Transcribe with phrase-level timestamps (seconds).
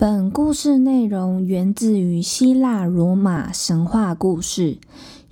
[0.00, 4.78] 本故事内容源自于希腊罗马神话故事，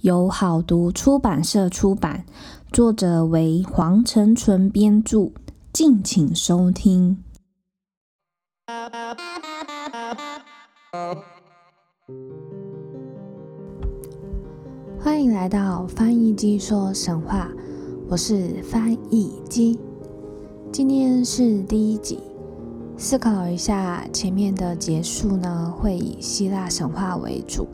[0.03, 2.27] 由好读出版社出版，
[2.71, 5.31] 作者为黄成纯编著。
[5.73, 7.25] 敬请收听。
[15.01, 17.49] 欢迎来到翻译机说神话，
[18.11, 19.79] 我是翻译机，
[20.71, 22.21] 今天是第一集。
[23.01, 27.69] 思考一下，前面的结束呢，会以希腊神话为主。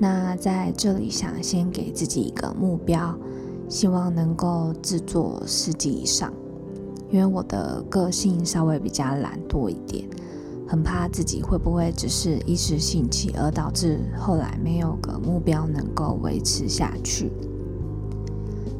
[0.00, 3.16] 那在这里，想先给自己一个目标，
[3.68, 6.32] 希望能够制作十集以上。
[7.08, 10.08] 因为我的个性稍微比较懒惰一点，
[10.66, 17.30] 很怕自己会不会只是一时兴起，而导致后来没有个目标能够维持下去。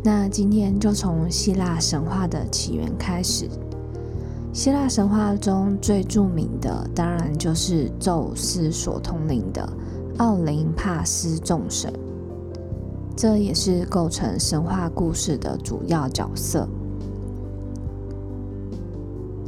[0.02, 3.48] 那今天就从希腊神话的起源开始。
[4.52, 9.66] 希腊神话中最著名的，当然就是宙斯所统领的
[10.18, 11.90] 奥林帕斯众神，
[13.16, 16.68] 这也是构成神话故事的主要角色。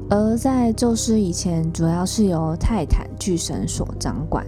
[0.09, 4.47] 而在宙斯以前，主要是由泰坦巨神所掌管。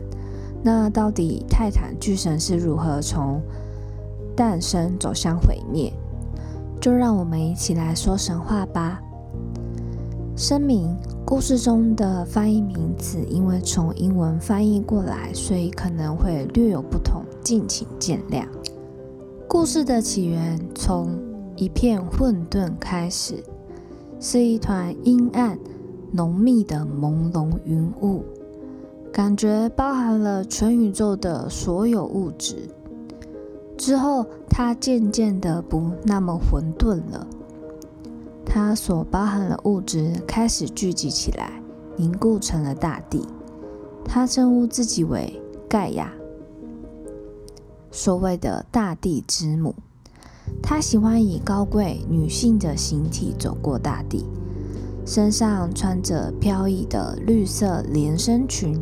[0.62, 3.42] 那到底泰坦巨神是如何从
[4.34, 5.92] 诞生走向毁灭？
[6.80, 9.02] 就让我们一起来说神话吧。
[10.38, 18.44] 声明：故事中的翻译名词因为从英文翻译过来，所以可能会略有不同，敬请见谅。
[19.48, 21.18] 故事的起源从
[21.56, 23.42] 一片混沌开始，
[24.20, 25.58] 是一团阴暗、
[26.12, 28.22] 浓密的朦胧云雾，
[29.10, 32.68] 感觉包含了全宇宙的所有物质。
[33.78, 37.26] 之后，它渐渐的不那么混沌了。
[38.46, 41.60] 它所包含的物质开始聚集起来，
[41.96, 43.26] 凝固成了大地。
[44.04, 46.12] 它称呼自己为盖亚，
[47.90, 49.74] 所谓的大地之母。
[50.62, 54.24] 她喜欢以高贵女性的形体走过大地，
[55.04, 58.80] 身上穿着飘逸的绿色连身裙，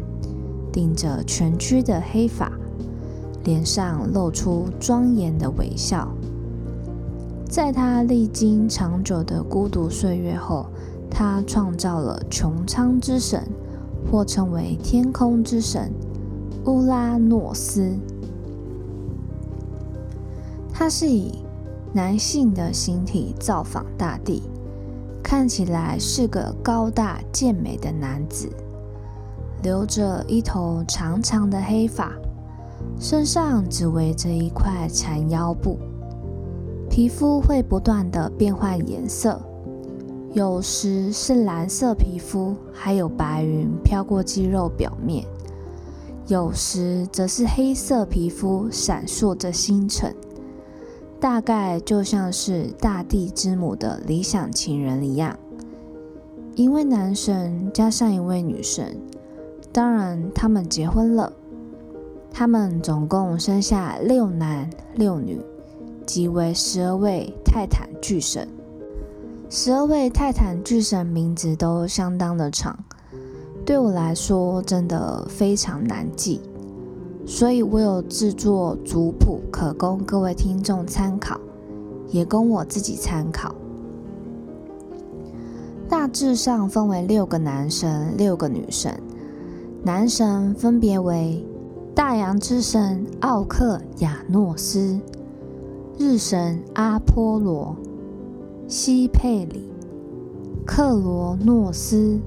[0.71, 2.53] 顶着蜷曲的黑发，
[3.45, 6.15] 脸上露出庄严的微笑。
[7.49, 10.67] 在他历经长久的孤独岁月后，
[11.09, 13.47] 他创造了穹苍之神，
[14.11, 15.93] 或称为天空之神
[16.67, 17.97] 乌拉诺斯。
[20.73, 21.45] 他是以
[21.93, 24.43] 男性的形体造访大地，
[25.23, 28.51] 看起来是个高大健美的男子，
[29.63, 32.13] 留着一头长长的黑发，
[32.99, 35.79] 身上只围着一块缠腰布。
[36.95, 39.41] 皮肤会不断的变换颜色，
[40.33, 45.25] 有时是蓝色皮肤，还有白云飘过肌肉表面；
[46.29, 50.15] 有时则是黑色皮肤，闪烁着星辰，
[51.19, 55.37] 大概就像是大地之母的理想情人一样。
[56.55, 58.97] 一位男神加上一位女神，
[59.73, 61.33] 当然他们结婚了，
[62.31, 65.41] 他们总共生下六男六女。
[66.07, 68.49] 即为十二位泰坦巨神，
[69.49, 72.79] 十二位泰坦巨神名字都相当的长，
[73.65, 76.41] 对我来说真的非常难记，
[77.27, 81.41] 所以我有制作族谱，可供各位听众参考，
[82.09, 83.55] 也供我自己参考。
[85.89, 88.93] 大致上分为六个男神，六个女神。
[89.83, 91.47] 男神分别为
[91.95, 94.99] 大洋之神奥克亚诺斯。
[95.97, 97.77] 日神阿波罗、
[98.67, 99.71] 西佩里、
[100.67, 102.19] 克罗诺斯、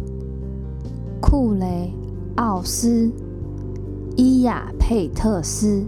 [1.22, 1.94] 库雷
[2.38, 3.11] 奥斯、
[4.16, 5.83] 伊亚佩特斯，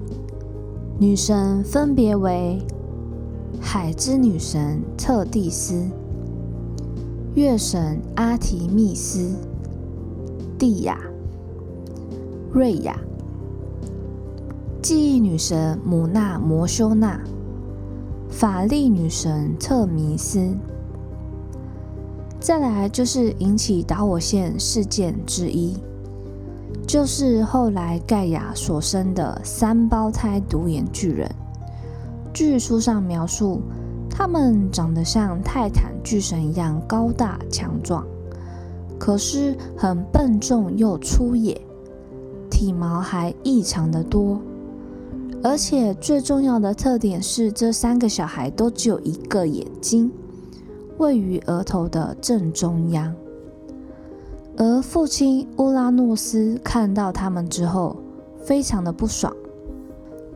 [0.99, 2.61] 女神分别为
[3.61, 5.89] 海之女神特蒂斯、
[7.33, 9.33] 月神阿提密斯、
[10.57, 10.99] 蒂亚、
[12.51, 12.99] 瑞亚、
[14.81, 17.17] 记忆女神姆纳摩修娜。
[18.29, 20.55] 法力女神特弥斯，
[22.39, 25.75] 再来就是引起导火线事件之一，
[26.87, 31.29] 就是后来盖亚所生的三胞胎独眼巨人。
[32.31, 33.61] 据书上描述，
[34.09, 38.05] 他们长得像泰坦巨神一样高大强壮，
[38.97, 41.59] 可是很笨重又粗野，
[42.49, 44.39] 体毛还异常的多。
[45.41, 50.11] 而且最重要的特点是，这三个小孩都只有一个眼睛，
[50.97, 53.15] 位于额头的正中央。
[54.57, 57.95] 而父亲乌拉诺斯看到他们之后，
[58.43, 59.33] 非常的不爽，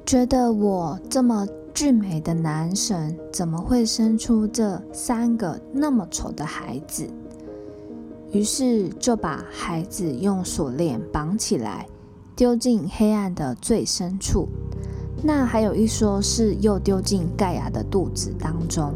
[0.06, 7.06] 觉得我这么俊美的男神，怎么会生出这三个那么丑的孩子？
[8.32, 11.86] 于是就把孩子用锁链绑起来，
[12.38, 14.48] 丢进黑暗的最深处。
[15.24, 18.94] 那还有一说是又丢进盖亚的肚子当中。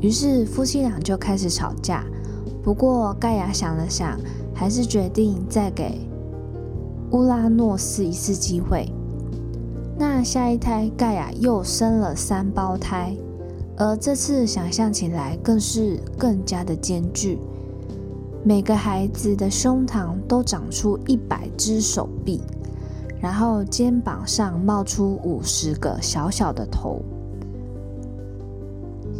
[0.00, 2.04] 于是夫妻俩就开始吵架。
[2.62, 4.18] 不过盖亚想了想，
[4.54, 6.00] 还是决定再给
[7.10, 8.92] 乌拉诺斯一次机会。
[9.98, 13.16] 那下一胎盖亚又生了三胞胎，
[13.76, 17.38] 而这次想象起来更是更加的艰巨。
[18.44, 22.40] 每个孩子的胸膛都长出一百只手臂，
[23.20, 27.00] 然后肩膀上冒出五十个小小的头。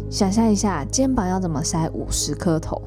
[0.09, 2.81] 想象一下，肩膀要怎么塞五十颗头？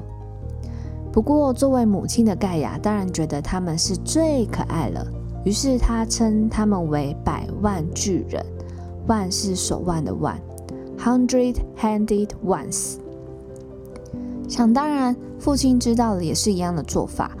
[1.11, 5.05] 不过，作为母亲的盖亚当然觉得他们是最可爱了，
[5.43, 8.43] 于是她称他们为百万巨人。
[9.07, 10.39] 万是手腕的万
[10.97, 12.97] ，hundred-handed ones。
[14.47, 17.31] 想当然，父亲知道了也是一样的做法，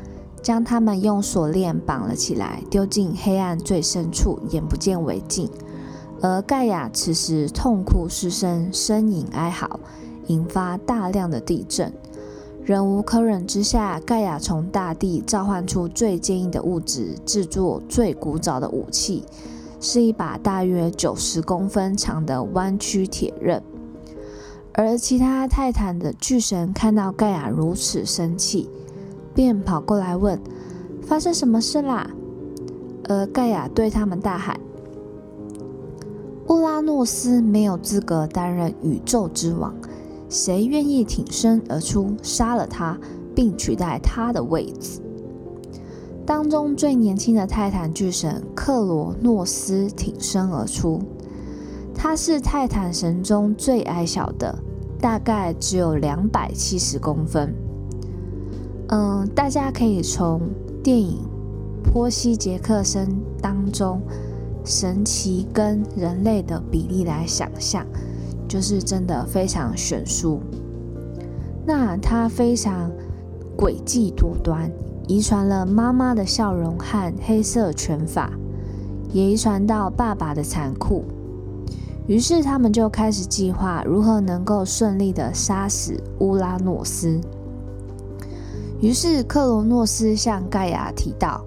[0.41, 5.49] 将他们用锁链绑了起来，丢进黑暗最深处，眼不见为净。
[6.21, 9.79] 而盖亚此时痛哭失声，呻吟哀嚎，
[10.27, 11.91] 引发大量的地震。
[12.63, 19.23] 忍无可忍之下，盖亚从大地召唤出最坚硬的物质，制作最古早的武器，
[19.79, 23.61] 是一把大约九十公分长的弯曲铁刃。
[24.73, 28.69] 而其他泰坦的巨神看到盖亚如此生气，
[29.33, 30.39] 便跑过来问
[31.01, 32.09] ：“发生什么事啦？”
[33.09, 34.59] 而盖亚对他们大喊
[36.49, 39.73] ：“乌拉诺斯没有资格担任宇宙之王，
[40.29, 42.97] 谁愿意挺身而出杀了他，
[43.35, 45.01] 并取代他的位置？”
[46.25, 51.01] 当中最年轻的泰坦巨神克罗诺斯挺身而出。
[51.93, 54.57] 他是泰坦神中最矮小的，
[54.99, 57.53] 大概只有两百七十公分。
[58.91, 60.41] 嗯，大家可以从
[60.83, 61.19] 电影
[61.91, 63.07] 《波西·杰克森》
[63.41, 64.01] 当中
[64.65, 67.85] 神奇跟人类的比例来想象，
[68.49, 70.41] 就是真的非常悬殊。
[71.65, 72.91] 那他非常
[73.57, 74.69] 诡计多端，
[75.07, 78.29] 遗传了妈妈的笑容和黑色拳法，
[79.13, 81.05] 也遗传到爸爸的残酷。
[82.07, 87.21] 于是他们就开始计划如何能够顺利的杀死乌拉诺斯。
[88.81, 91.45] 于是克罗诺斯向盖亚提到：“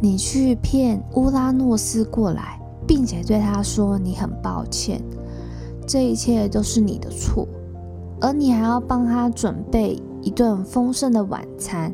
[0.00, 5.02] 你去骗乌拉诺斯过来，并且对他说你很抱歉，
[5.86, 7.46] 这一切都是你的错，
[8.22, 11.92] 而你还要帮他准备一顿丰盛的晚餐，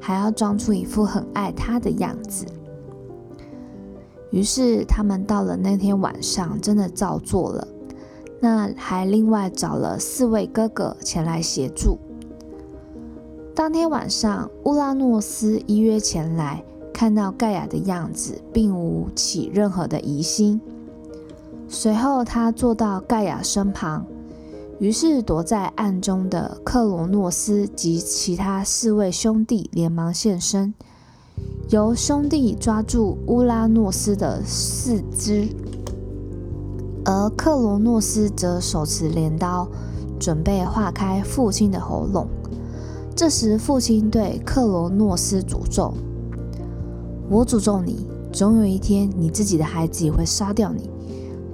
[0.00, 2.46] 还要装出一副很爱他的样子。”
[4.30, 7.66] 于是他们到了那天晚上，真的照做了。
[8.38, 11.98] 那还另外找了四位哥哥前来协助。
[13.56, 16.62] 当天晚上，乌拉诺斯依约前来，
[16.92, 20.60] 看到盖亚的样子，并无起任何的疑心。
[21.66, 24.04] 随后，他坐到盖亚身旁，
[24.78, 30.74] 于是躲在暗中的克罗诺斯及其他四位兄弟连忙现身。
[31.70, 35.48] 由兄弟抓住乌拉诺斯的四肢，
[37.06, 39.66] 而克罗诺斯则手持镰刀，
[40.20, 42.28] 准备划开父亲的喉咙。
[43.16, 45.94] 这时，父亲对克罗诺斯诅咒
[47.30, 50.90] ：“我诅咒你，总有一天你自己的孩子也会杀掉你，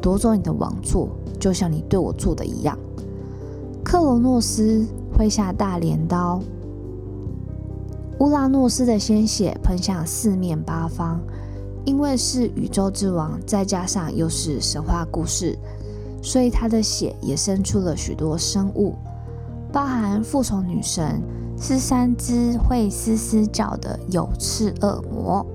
[0.00, 2.76] 夺走你的王座，就像你对我做的一样。”
[3.84, 4.84] 克罗诺斯
[5.16, 6.42] 挥下大镰刀。
[8.18, 11.20] 乌拉诺斯的鲜血喷向四面八方，
[11.84, 15.56] 因为是宇宙之王，再加上又是神话故事，
[16.20, 18.96] 所以他的血也生出了许多生物，
[19.72, 21.22] 包含复仇女神，
[21.56, 25.46] 是三只会嘶嘶叫的有翅恶魔，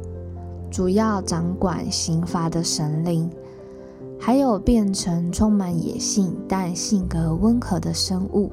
[0.72, 3.30] 主要掌管刑罚的神灵，
[4.20, 8.52] 还有变成充满野性但性格温和的生物，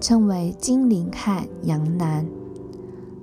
[0.00, 2.24] 称为精灵和羊男。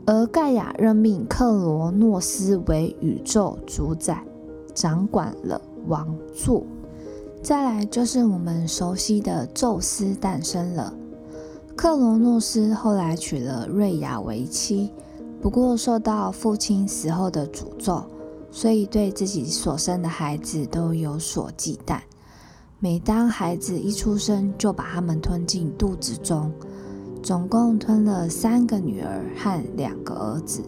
[0.05, 4.21] 而盖亚任命克罗诺斯为宇宙主宰，
[4.73, 6.63] 掌管了王座。
[7.41, 10.93] 再来就是我们熟悉的宙斯诞生了。
[11.81, 14.91] 克罗诺斯后来娶了瑞亚为妻，
[15.41, 18.03] 不过受到父亲死后的诅咒，
[18.51, 22.01] 所以对自己所生的孩子都有所忌惮。
[22.79, 26.51] 每当孩子一出生，就把他们吞进肚子中。
[27.23, 30.61] 总共吞了三个女儿和两个儿子。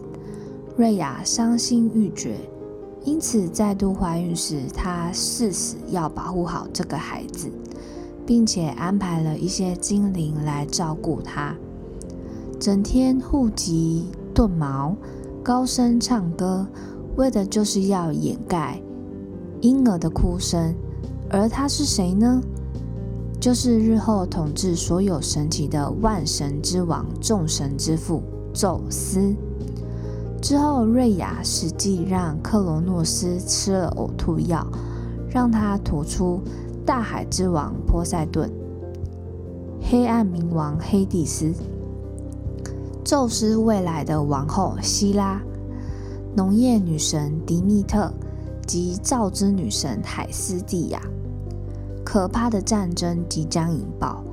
[0.78, 2.38] 瑞亚伤心欲绝，
[3.04, 7.50] 因此再度怀孕时，她誓死要保护好这个孩子，
[8.32, 11.54] 并且安排了一些精灵来照顾他，
[12.58, 14.96] 整天护脊顿毛，
[15.42, 16.66] 高声唱歌，
[17.16, 18.80] 为的就是要掩盖
[19.60, 20.74] 婴儿的哭声。
[21.28, 22.40] 而他是谁呢？
[23.38, 28.22] 就是日后统治所有神奇的万神之王、众神之父
[28.54, 29.34] 宙斯。
[30.40, 34.66] 之后，瑞亚实际让克罗诺斯吃了呕吐药，
[35.28, 36.40] 让他吐出
[36.84, 38.50] 大海之王波塞顿、
[39.80, 41.52] 黑暗冥王黑帝斯、
[43.04, 45.40] 宙斯未来的王后希拉、
[46.34, 48.12] 农业女神迪密特
[48.66, 51.00] 及造之女神海斯蒂亚。
[52.04, 54.24] 可怕的战争即将引爆，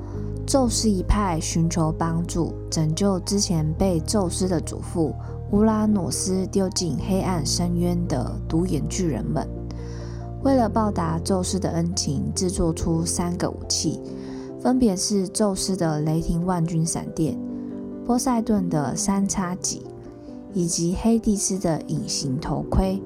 [0.47, 5.13] 宙斯一派寻求帮助，拯救之前被宙斯的祖父
[5.51, 9.47] 乌拉诺斯丢进黑暗深渊的独眼巨人们。
[10.41, 13.99] 为了报答宙斯的恩情，制作出三个武器，
[14.61, 17.37] 分别是宙斯的雷霆万钧闪电、
[18.05, 19.81] 波塞顿的三叉戟，
[20.53, 23.01] 以及黑帝斯的隐形头盔。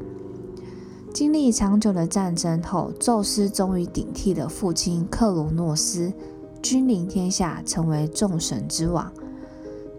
[1.12, 6.14] 经历长久的战争后，宙斯终于顶替了父亲克罗诺斯，
[6.62, 9.12] 君临天下，成为众神之王。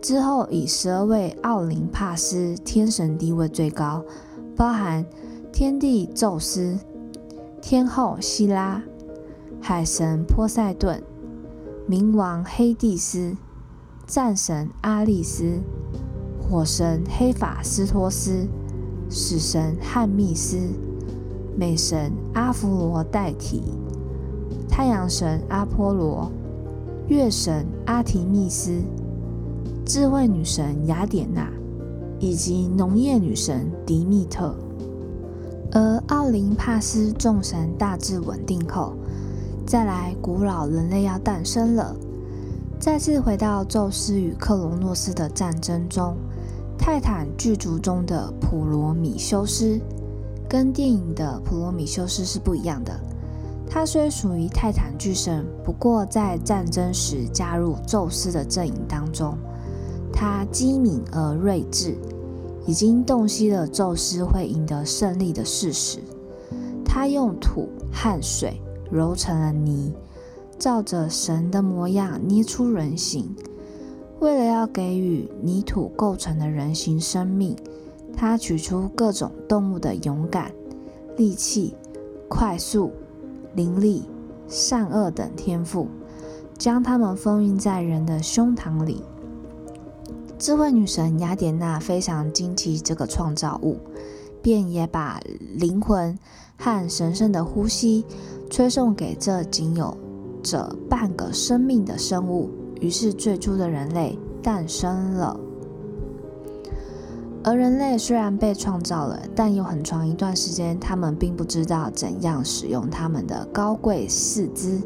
[0.00, 4.04] 之后，以十二位奥林帕斯天神地位最高，
[4.54, 5.04] 包含
[5.52, 6.76] 天帝宙斯、
[7.66, 8.82] 天后希拉、
[9.58, 11.02] 海神波塞顿、
[11.88, 13.34] 冥王黑帝斯、
[14.06, 15.62] 战神阿利斯、
[16.38, 18.46] 火神黑法斯托斯、
[19.08, 20.58] 死神汉密斯。
[21.56, 23.62] 美神阿芙罗代替，
[24.68, 26.30] 太阳神阿波罗，
[27.08, 28.82] 月神阿提密斯，
[29.86, 31.48] 智慧女神雅典娜，
[32.18, 34.54] 以及农业女神迪密特。
[35.74, 38.94] 而奥林帕斯众神大致稳定后，
[39.66, 41.94] 再来古老人类要诞生了。
[42.78, 46.16] 再次回到宙斯与克罗诺斯的战争中，
[46.78, 49.80] 泰坦巨族中的普罗米修斯。
[50.48, 52.92] 跟电影的普罗米修斯是不一样的。
[53.68, 59.36] 他虽属于泰坦巨神，不过在战争时加入宙斯的阵营当中。
[60.12, 61.96] 他机敏而睿智，
[62.66, 65.98] 已经洞悉了宙斯会赢得胜利的事实。
[66.84, 69.92] 他用土和水揉成了泥，
[70.58, 73.34] 照着神的模样捏出人形。
[74.20, 77.56] 为了要给予泥土构成的人形生命。
[78.16, 80.52] 他取出各种动物的勇敢、
[81.16, 81.74] 力气、
[82.28, 82.92] 快速、
[83.56, 84.04] 灵力、
[84.46, 85.88] 善恶等天赋，
[86.56, 89.02] 将它们封印在人的胸膛里。
[90.44, 93.78] 智慧女神雅典娜非常惊奇这个创造物，
[94.42, 95.18] 便也把
[95.54, 96.18] 灵魂
[96.58, 98.04] 和神圣的呼吸
[98.50, 99.96] 吹送给这仅有
[100.42, 102.50] 着半个生命的生物。
[102.78, 105.34] 于是，最初的人类诞生了。
[107.42, 114.78] 而人类虽然被创造了，但有很长一段时间，他们并不知道怎样使用他们的高贵四肢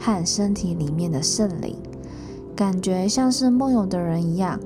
[0.00, 1.76] 和身体里面的圣灵，
[2.56, 4.58] 感觉像是梦游的人一样，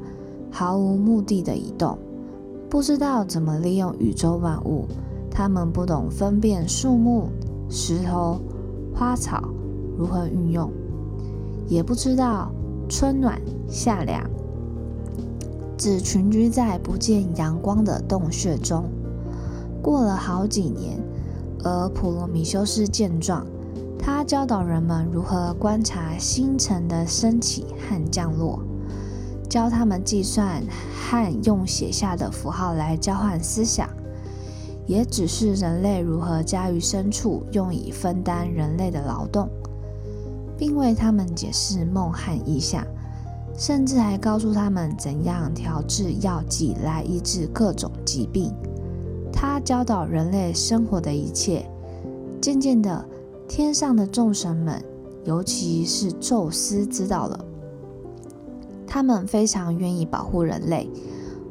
[0.58, 1.98] 毫无目的的移动，
[2.70, 4.86] 不知道怎么利用宇宙万物。
[5.30, 7.28] 他们不懂分辨树木、
[7.68, 8.40] 石头、
[8.94, 9.50] 花草
[9.98, 10.72] 如何运用，
[11.68, 12.50] 也不知道
[12.88, 14.24] 春暖夏凉。
[15.76, 18.84] 只群居在不见阳光的洞穴中，
[19.82, 20.98] 过了好几年。
[21.64, 23.46] 而普罗米修斯见状，
[23.98, 28.58] 他教导人们如何观察星辰的升起和降落，
[29.46, 30.62] 教他们计算
[30.94, 33.88] 和用写下的符号来交换思想，
[34.86, 39.48] 也指示人类如何驾驭牲畜，用以分担人类的劳动，
[40.58, 42.84] 并为他们解释梦和意象。
[43.58, 48.52] 甚至还告诉他们怎样调制药剂来医治各种疾病。
[49.32, 51.64] 他教导人类生活的一切。
[52.38, 53.02] 渐渐的，
[53.48, 54.84] 天上的众神们，
[55.24, 57.44] 尤其是宙斯，知道了。
[58.86, 60.88] 他们非常愿意保护人类，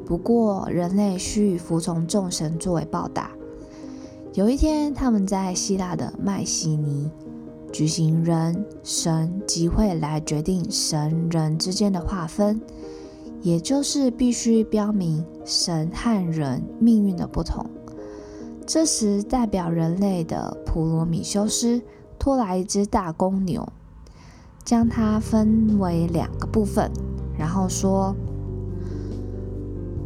[0.04, 3.30] 不过人类需以服从众神作为报答。
[4.34, 7.10] 有一天，他们在希腊的麦西尼。
[7.72, 12.58] 举行人神集会来决定神人之间的划分，
[13.42, 17.66] 也就是必须标明神和人命运的不同。
[18.66, 21.82] 这时，代表人类的普罗米修斯
[22.18, 23.68] 拖来一只大公牛，
[24.64, 26.90] 将它分为两个部分，
[27.38, 28.14] 然后说：“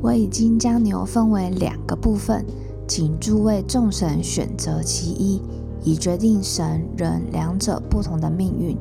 [0.02, 2.44] 我已经将牛分为两个部分，
[2.88, 5.42] 请诸位众神选择其一，
[5.82, 8.76] 以决定神人两者不同的命运。”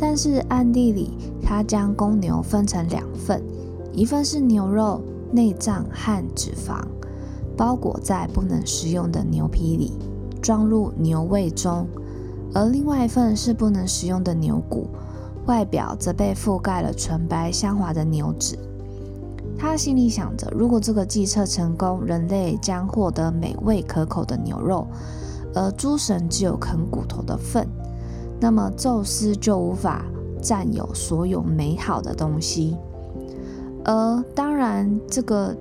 [0.00, 1.10] 但是暗地里，
[1.42, 3.42] 他将公牛分成两份，
[3.92, 6.80] 一份是牛肉、内脏和脂肪，
[7.56, 9.92] 包裹在不能食用的牛皮里，
[10.40, 11.84] 装入牛胃中；
[12.54, 14.86] 而另外一份是不能食用的牛骨，
[15.48, 18.56] 外表则被覆盖了纯白香滑的牛脂。
[19.58, 24.86] 他心里想着，如果这个计策成功，人类将获得美味可口的牛肉，
[25.52, 27.66] 而诸神只有啃骨头的份。
[28.40, 30.04] 那么宙斯就无法
[30.40, 32.76] 占有所有美好的东西，
[33.84, 35.56] 而当然这个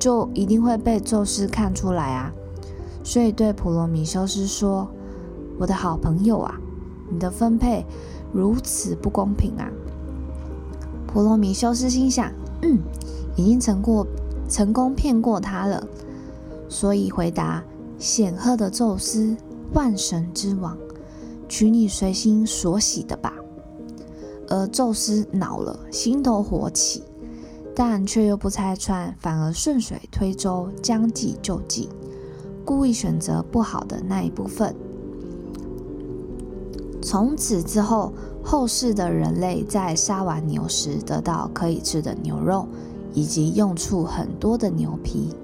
[0.00, 2.32] 就一定会被宙斯看出来啊，
[3.04, 4.88] 所以对普罗米修斯说
[5.60, 6.58] ：“我的好朋友啊，
[7.12, 7.84] 你的分配
[8.32, 9.68] 如此不公平啊！”
[11.06, 12.78] 普罗米修斯心想：“嗯，
[13.36, 14.06] 已经成过
[14.48, 15.86] 成功骗过他了，
[16.68, 17.62] 所以回答：
[17.98, 19.36] 显赫的宙斯，
[19.74, 20.76] 万神之王。”
[21.48, 23.34] 取你随心所喜的吧。
[24.48, 27.04] 而宙斯恼了，心头火起，
[27.76, 31.90] 但却又不拆穿，反而顺水推舟，将计就计，
[32.64, 34.74] 故意选择不好的那一部分。
[37.02, 38.12] 从此之后，
[38.44, 42.66] 后世的人类在杀完牛时，得到可以吃的牛肉，
[43.12, 45.34] 以及用处很多的牛皮，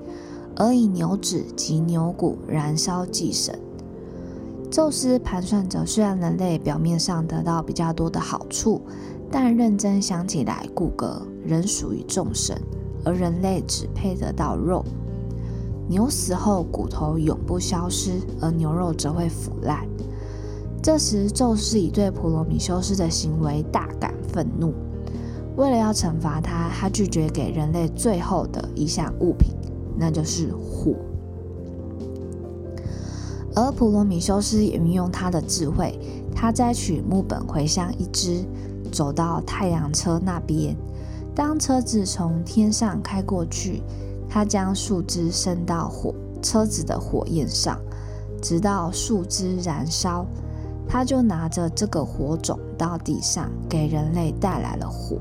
[0.55, 3.59] 而以牛脂及牛骨燃烧祭神。
[4.71, 8.81] 宙斯盘算着，虽然人类表面上得到比较多的好处，
[9.29, 12.57] 但认真想起来，骨骼仍属于众神，
[13.05, 14.85] 而人类只配得到肉。
[15.89, 19.85] 牛死后，骨头永不消失，而牛肉则会腐烂。
[20.83, 24.73] 这时，宙斯已对普罗米修斯的行为大感愤怒。
[25.57, 29.55] 为了要惩罚他，他拒绝给人类最后的一项物品，
[29.97, 30.95] 那就是火。
[33.57, 35.99] 而普罗米修斯也运用他的智慧，
[36.33, 38.45] 他摘取木本茴香一支，
[38.93, 40.77] 走到太阳车那边。
[41.35, 43.83] 当车子从天上开过去，
[44.29, 47.77] 他将树枝伸到火车子的火焰上，
[48.41, 50.25] 直到树枝燃烧，
[50.89, 55.19] 他就拿着这个火种到地上，给人类带来了火。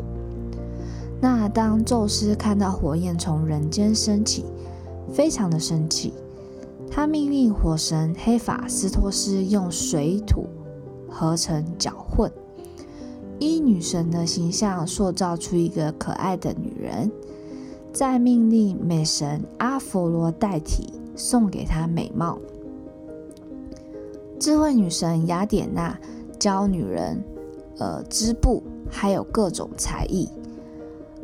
[1.19, 4.45] 那当宙斯看到火焰从人间升起，
[5.11, 6.13] 非常的生气。
[6.89, 10.47] 他命令火神黑法斯托斯用水土
[11.09, 12.31] 合成搅混，
[13.39, 17.11] 以女神的形象塑造出一个可爱的女人，
[17.91, 22.39] 再命令美神阿佛罗代替送给她美貌。
[24.39, 25.97] 智慧女神雅典娜
[26.39, 27.23] 教女人
[27.79, 30.29] 呃织布，还有各种才艺，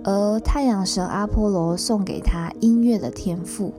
[0.04, 3.74] 而太阳神阿波罗送给她音乐的天赋。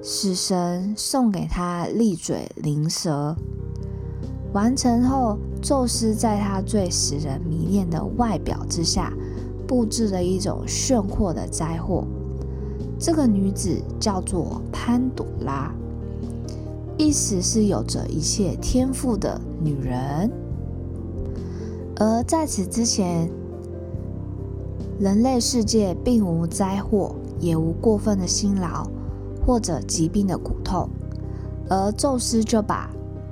[0.00, 3.34] 死神送给她利嘴灵蛇，
[4.52, 9.12] 完成后，宙斯在他最使人迷恋的外表之下，
[9.66, 12.04] 布置了一种炫惑的灾祸。
[12.96, 15.74] 这个女子叫做潘朵拉，
[16.98, 20.30] 意思是有着一切天赋的女人。
[21.96, 23.30] 而在此之前，
[25.00, 28.86] 人类世界并无灾祸，也无过分的辛劳。
[29.46, 30.86] 或者疾病的苦痛，
[31.70, 32.90] 而宙斯就把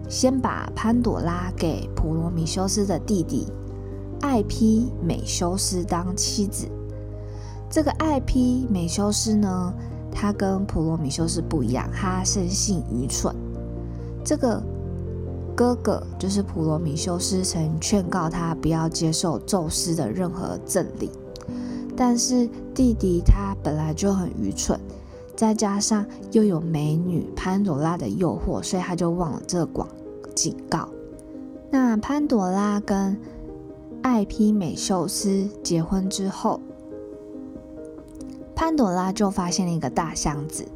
[0.08, 3.46] 先把潘朵拉给普罗米修斯的弟弟
[4.22, 6.68] 艾媲美修斯当妻子。
[7.68, 9.74] 这个艾媲美修斯呢，
[10.10, 13.36] 他跟普罗米修斯不一样，他生性愚蠢。
[14.26, 14.60] 这个
[15.54, 21.08] 哥哥就是普罗米修斯，曾劝告他不要接受宙斯的任何赠礼，
[21.96, 24.78] 但是弟弟他本来就很愚蠢。
[25.36, 29.86] 再加上又有美女潘朵拉的诱惑，所以他就忘了这个广
[30.34, 30.88] 警告。
[31.70, 33.16] 那潘朵拉跟
[34.02, 36.60] 艾媲美修斯结婚之后，
[38.56, 40.66] 潘朵拉就发现了一个大箱子。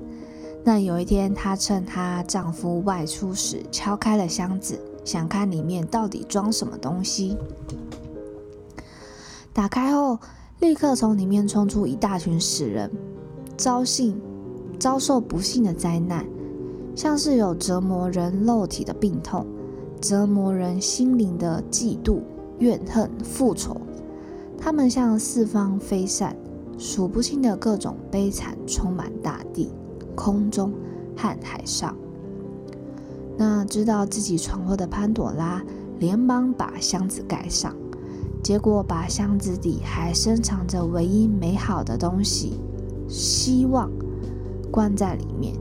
[0.73, 7.37] 那有一天，她趁她丈夫外出时敲开了箱子，想看里面到底装什么东西。
[9.53, 10.17] 打开后，
[10.61, 12.89] 立刻从里面冲出一大群死人，
[13.57, 14.17] 遭幸。
[14.79, 16.25] 遭受不幸的灾难，
[16.95, 19.45] 像是有折磨人肉体的病痛，
[20.01, 22.21] 折磨人心灵的嫉妒、
[22.61, 23.77] 怨恨、复仇。
[24.57, 26.37] 他们向四方飞散，
[26.79, 29.73] 数不清的各种悲惨充满大地、
[30.21, 30.71] 空中
[31.17, 31.97] 和海上。
[33.39, 35.65] 那知道自己闯祸的潘朵拉，
[35.99, 37.75] 连忙把箱子盖上，
[38.43, 42.61] 结果把箱子里还深藏着唯一美好的东西——
[43.09, 43.91] 希望，
[44.71, 45.55] 关在里面。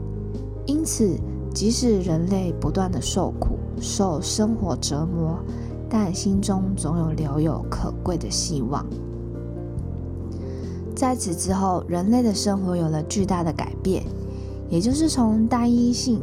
[0.66, 1.18] 因此，
[1.54, 5.38] 即使人类不断的受苦、受生活折磨，
[5.88, 8.84] 但心中总有留有可贵的希望。
[10.94, 14.04] 在此之后，人类的生活有了巨大的改变，
[14.70, 16.22] 也就是从单一性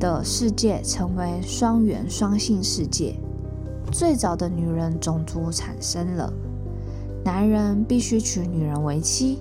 [0.00, 3.14] 的世界成为双元双性世界。
[3.92, 6.32] 最早的女人种族产生了，
[7.22, 9.40] 男人必须娶女人为妻，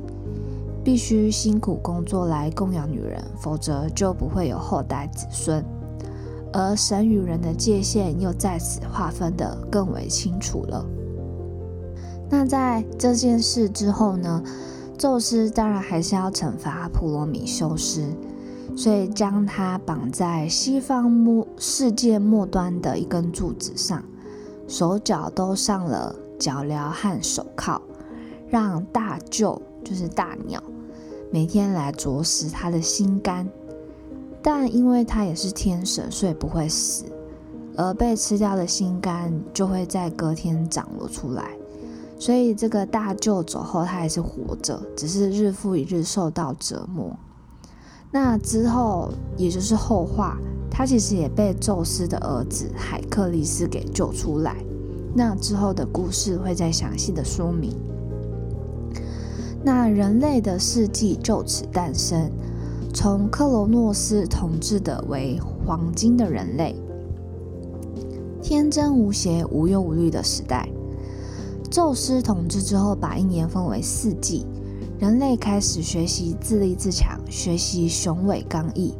[0.84, 5.64] 必须辛苦工作来供养女人，否则就不会有后代子孙。
[6.52, 10.86] 而神与人的界限又在此划分得更为清楚了。
[12.30, 14.44] 那在这件事之后呢？
[14.98, 18.08] 宙斯当然还是要惩罚普罗米修斯，
[18.76, 24.04] 所以将他绑在西方末世界末端的一根柱子上。
[24.68, 27.82] 手脚都上了脚镣和手铐，
[28.48, 30.64] 让大鹫就是大鸟
[31.32, 33.48] 每天来啄食他的心肝。
[34.42, 37.06] 但因为他也是天神，所以不会死，
[37.76, 41.52] 而被吃掉的心肝就会在隔天长了出来。
[42.20, 47.16] 所以这个大舅走后，他还是活着，只是日复一日受到折磨。
[48.12, 50.38] 那之后，也就是后话。
[50.76, 54.56] 他其实也被宙斯的儿子海克力斯给救出来。
[55.14, 57.78] 那之后的故事会再详细的说明。
[59.64, 62.32] 那人类的世纪就此诞生，
[62.92, 66.76] 从克罗诺斯统治的为黄金的人类，
[68.42, 70.68] 天真无邪、无忧无虑的时代。
[71.74, 74.46] 宙斯统治之后，把一年分为四季，
[75.00, 78.94] 人类开始学习自立自强，学习雄伟刚毅。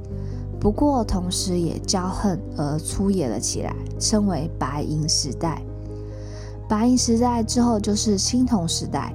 [0.60, 5.62] 不过，同时也骄横而粗野了起来，称为白银时代。
[6.68, 9.14] 白银时代之后就是青铜时代，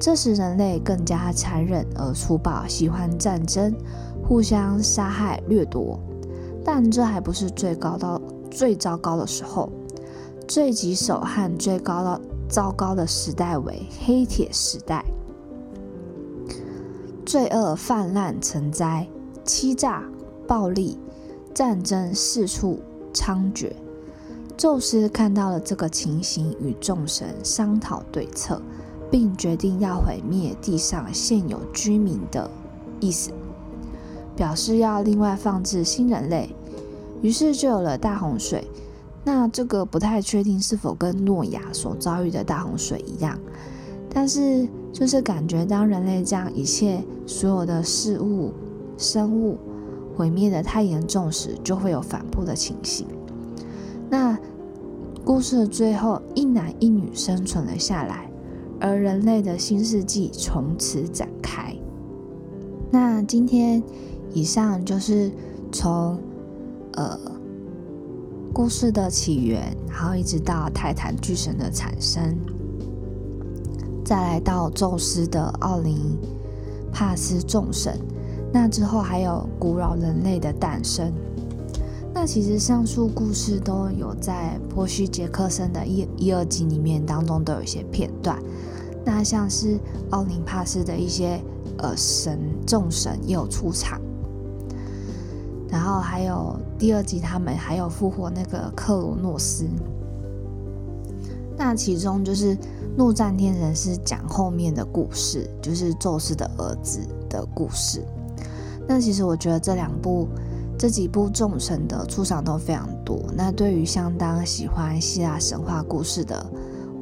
[0.00, 3.72] 这时人类更加残忍而粗暴，喜欢战争，
[4.26, 5.96] 互相杀害掠夺。
[6.64, 9.70] 但这还不是最高到最糟糕的时候，
[10.48, 15.04] 最棘手和最高到糟糕的时代为黑铁时代，
[17.24, 19.06] 罪恶泛滥成灾，
[19.44, 20.02] 欺诈。
[20.48, 20.96] 暴力、
[21.52, 22.78] 战争四处
[23.12, 23.72] 猖獗。
[24.56, 28.62] 宙斯看到了这个情形，与众神商讨对策，
[29.10, 32.48] 并决定要毁灭地上现有居民的
[33.00, 33.32] 意思，
[34.36, 36.54] 表示要另外放置新人类。
[37.22, 38.64] 于是就有了大洪水。
[39.26, 43.36] 那这个不太确定是否跟诺亚所遭遇的大洪水一样，
[44.08, 48.54] 但是就是感觉当人类将一切所有的事物、
[48.96, 49.58] 生物。
[50.16, 53.06] 毁灭的太严重时，就会有反扑的情形。
[54.08, 54.34] 那
[55.26, 58.30] 故事的最后，一男一女生存了下来，
[58.80, 61.76] 而人类的新世纪从此展开。
[62.90, 63.82] 那今天
[64.32, 65.30] 以上就是
[65.70, 66.18] 从
[66.94, 67.20] 呃
[68.56, 72.34] 故事的起源，然后一直到泰坦巨神的产生，
[74.02, 76.16] 再来到宙斯的奥林
[76.90, 78.00] 帕斯众神。
[78.50, 81.12] 那之后还有古老人类的诞生。
[82.14, 88.42] 那其实上述故事都有在波西·杰克森的一一二集里面当中都有一些片段。
[89.04, 89.78] 那像是
[90.12, 91.38] 奥林帕斯的一些
[91.76, 94.00] 呃神众神也有出场，
[95.68, 99.66] 然后还有第二集他们还有复活那个克罗诺斯。
[101.58, 102.56] 那其中就是
[102.96, 107.00] 怒战天神是讲后面的故事，就是宙斯的儿子
[107.30, 108.04] 的故事。
[108.86, 110.28] 那其实我觉得这两部、
[110.78, 113.18] 这几部众神的出场都非常多。
[113.34, 116.46] 那对于相当喜欢希腊神话故事的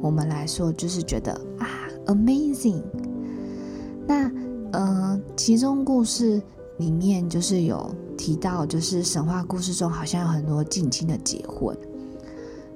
[0.01, 1.67] 我们来说，就是觉得啊
[2.07, 2.81] ，amazing。
[4.07, 4.31] 那
[4.71, 6.41] 呃，其中故事
[6.77, 11.77] 里面就是有提到，就是神话故事中好像有很多近亲的结婚。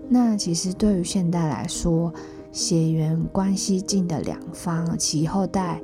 [0.08, 2.14] 那其实对于现代来说，
[2.52, 5.82] 血缘关系近的两方，其后代。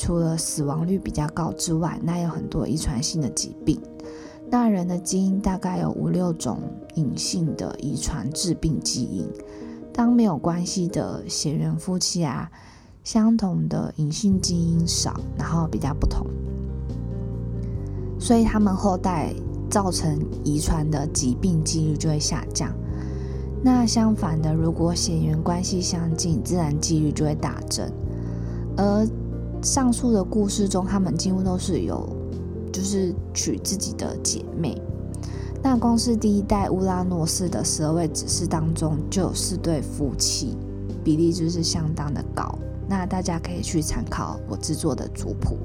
[0.00, 3.80] 除了死亡率比较高之外，那有很多遗传性的疾病。
[4.48, 6.60] 那人的基因大概有五六种
[6.94, 9.28] 隐性的遗传致病基因。
[9.92, 12.48] 当没有关系的血缘夫妻啊，
[13.02, 16.24] 相同的隐性基因少，然后比较不同，
[18.18, 19.32] 所以他们后代
[19.70, 22.72] 造成遗传的疾病几率就会下降。
[23.62, 27.90] 那相反的，如果血缘关系相近，自然几率就会大增。
[28.76, 29.06] 而
[29.62, 32.08] 上述的故事中，他们几乎都是有，
[32.72, 34.80] 就是娶自己的姐妹。
[35.60, 40.56] 那光是第一代乌拉诺斯的十二位指示当中，就有四对夫妻。
[41.02, 42.56] 比例就是相当的高。
[42.88, 45.58] 那大家可以去参考我制作的族谱。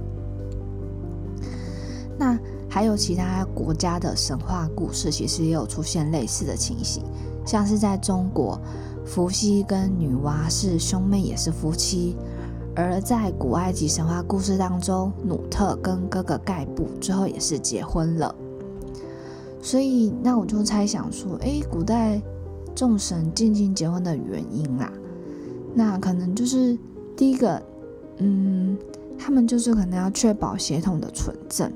[2.24, 7.04] 那还有其他国家的神话故事，其实也有出现类似的情形，
[7.46, 8.58] 像是在中国，
[9.06, 12.16] 伏羲跟女娲是兄妹，也是夫妻；
[12.78, 18.34] 而在古埃及神话故事当中，努特跟哥哥盖布最后也是结婚了。
[19.62, 22.22] 所以，那我就猜想说，诶，古代
[22.74, 24.90] 众神近亲结婚的原因啦，
[25.76, 26.78] 那可能就是
[27.18, 27.62] 第一个，
[28.20, 28.78] 嗯，
[29.20, 31.70] 他们就是可能要确保血统的纯正。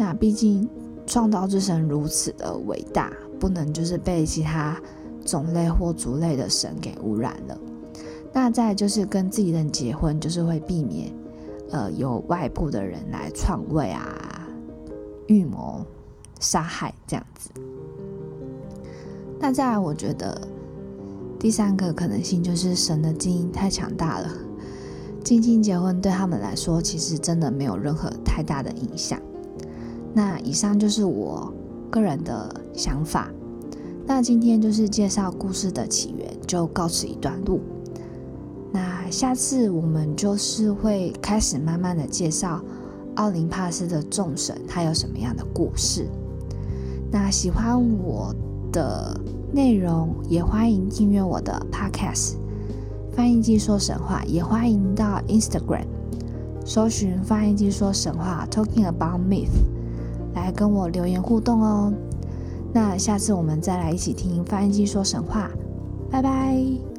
[0.00, 0.66] 那毕竟
[1.06, 4.80] 创造之神如此的伟大，不能就是被其他
[5.26, 7.58] 种类或族类的神给污染了。
[8.32, 11.12] 那再就是跟自己人结婚，就是会避免
[11.70, 14.48] 呃有外部的人来篡位啊、
[15.26, 15.84] 预谋
[16.40, 17.50] 杀害这样子。
[19.38, 20.40] 那再，我觉得
[21.38, 24.30] 第三个可能性就是神的基因太强大了，
[25.22, 29.20] 近亲结婚对他们来说其实真的没有任何太大的影响。
[30.12, 31.52] 那以上就是我
[31.90, 33.30] 个人的想法。
[34.06, 37.60] 那今天就是介绍故事的起源，就告辞一段路。
[38.72, 42.60] 那下次我们就是会开始慢慢的介绍
[43.16, 46.08] 奥林帕斯的众神，他有什么样的故事。
[47.12, 48.34] 那喜欢我
[48.72, 49.16] 的
[49.52, 52.32] 内容，也欢迎订阅我的 Podcast
[53.12, 55.86] 《翻译机说神话》，也欢迎到 Instagram
[56.64, 59.79] 搜寻“翻译机说神话 ”（Talking About Myth）。
[60.34, 61.92] 来跟我留言互动哦，
[62.72, 65.50] 那下次我们再来一起听翻译机说神话，
[66.10, 66.89] 拜拜。